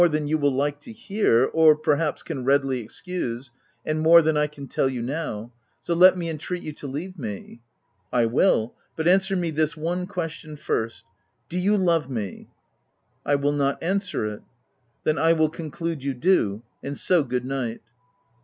213 0.01 0.03
more 0.03 0.19
than 0.19 0.27
you 0.27 0.37
will 0.39 0.57
like 0.57 0.79
to 0.79 0.91
hear, 0.91 1.45
or, 1.53 1.75
perhaps, 1.75 2.23
can 2.23 2.43
readily 2.43 2.79
excuse,— 2.79 3.51
and 3.85 4.01
more 4.01 4.23
than 4.23 4.35
I 4.35 4.47
can 4.47 4.67
tell 4.67 4.89
you 4.89 4.99
now; 4.99 5.51
so 5.79 5.93
let 5.93 6.17
me 6.17 6.27
entreat 6.27 6.63
you 6.63 6.73
to 6.73 6.87
leave 6.87 7.19
me 7.19 7.61
!""I 8.21 8.25
will; 8.25 8.73
but 8.95 9.07
answer 9.07 9.35
me 9.35 9.51
this 9.51 9.77
one 9.77 10.07
question 10.07 10.55
first;— 10.55 11.05
do 11.49 11.59
you 11.59 11.77
love 11.77 12.09
me?"" 12.09 12.49
I 13.27 13.35
will 13.35 13.51
not 13.53 13.77
answer 13.83 14.25
it 14.25 14.41
!""Then 15.03 15.19
I 15.19 15.33
will 15.33 15.49
conclude 15.49 16.03
you 16.03 16.15
do; 16.15 16.63
and 16.81 16.97
so 16.97 17.23
good 17.23 17.45
night." 17.45 17.81